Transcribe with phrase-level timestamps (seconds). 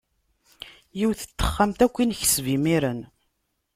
[0.97, 2.99] Yiwet n texxamt akk i nekseb imiren.